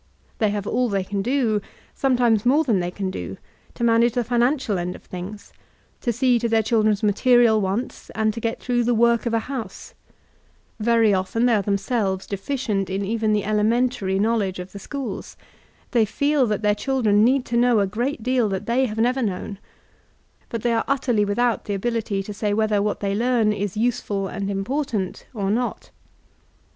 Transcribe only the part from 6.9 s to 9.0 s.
material wants and to get throqgh the S3P VOLTAIBINB DB ClBYSB